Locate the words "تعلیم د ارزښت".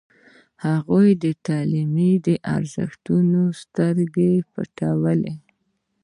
1.47-3.05